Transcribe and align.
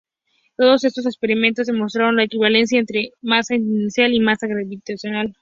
Todos 0.57 0.83
estos 0.83 1.05
experimentos 1.05 1.67
demostraron 1.67 2.15
la 2.15 2.23
equivalencia 2.23 2.79
entre 2.79 3.11
masa 3.21 3.53
inercial 3.53 4.11
y 4.15 4.19
masa 4.19 4.47
gravitacional. 4.47 5.35